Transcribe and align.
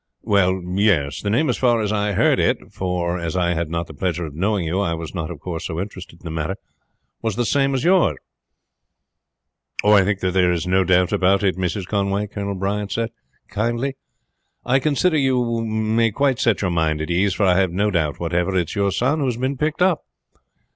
"Well, 0.23 0.63
yes. 0.73 1.21
The 1.21 1.29
name, 1.29 1.47
as 1.47 1.59
far 1.59 1.79
as 1.79 1.93
I 1.93 2.13
heard 2.13 2.39
it, 2.39 2.73
for 2.73 3.19
as 3.19 3.37
I 3.37 3.53
had 3.53 3.69
not 3.69 3.85
the 3.85 3.93
pleasure 3.93 4.25
of 4.25 4.33
knowing 4.33 4.65
you 4.65 4.79
I 4.79 4.95
was 4.95 5.13
not 5.13 5.29
of 5.29 5.39
course 5.39 5.67
so 5.67 5.79
interested 5.79 6.19
in 6.21 6.25
the 6.25 6.31
matter, 6.31 6.55
was 7.21 7.35
the 7.35 7.45
same 7.45 7.75
as 7.75 7.83
yours." 7.83 8.17
"I 9.85 10.03
think 10.03 10.21
that 10.21 10.31
there 10.31 10.51
is 10.51 10.65
no 10.65 10.83
doubt 10.83 11.11
about 11.13 11.43
it, 11.43 11.55
Mrs. 11.55 11.85
Conway," 11.85 12.25
Colonel 12.25 12.55
Bryant 12.55 12.91
said 12.91 13.11
kindly. 13.51 13.95
"I 14.65 14.79
consider 14.79 15.17
you 15.17 15.63
may 15.63 16.09
quite 16.09 16.39
set 16.39 16.63
your 16.63 16.71
mind 16.71 16.99
at 16.99 17.11
ease, 17.11 17.35
for 17.35 17.45
I 17.45 17.57
have 17.59 17.69
no 17.71 17.91
doubt 17.91 18.19
whatever 18.19 18.55
it 18.55 18.69
is 18.69 18.75
your 18.75 18.91
son 18.91 19.19
who 19.19 19.25
has 19.25 19.37
been 19.37 19.55
picked 19.55 19.83
up." 19.83 20.03